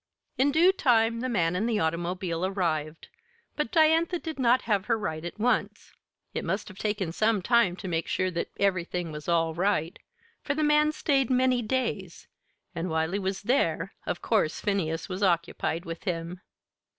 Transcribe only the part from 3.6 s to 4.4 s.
Diantha did